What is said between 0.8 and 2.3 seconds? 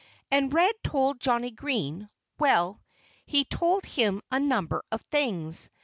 told Johnnie Green